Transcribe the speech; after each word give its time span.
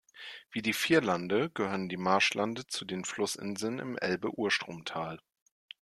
Wie 0.51 0.63
die 0.63 0.73
Vierlande 0.73 1.51
gehören 1.51 1.87
die 1.87 1.95
Marschlande 1.95 2.65
zu 2.65 2.85
den 2.85 3.05
Flussinseln 3.05 3.77
im 3.77 3.99
Elbe-Urstromtal. 3.99 5.19